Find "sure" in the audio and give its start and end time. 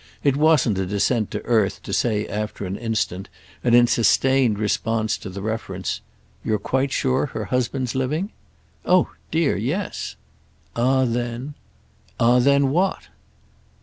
6.91-7.27